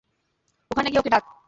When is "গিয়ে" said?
0.91-1.01